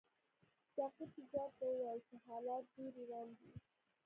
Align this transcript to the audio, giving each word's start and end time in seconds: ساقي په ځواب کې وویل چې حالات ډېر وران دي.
ساقي 0.75 1.05
په 1.13 1.19
ځواب 1.29 1.51
کې 1.57 1.63
وویل 1.69 1.99
چې 2.07 2.15
حالات 2.25 2.63
ډېر 2.75 2.93
وران 2.99 3.27
دي. 3.39 3.49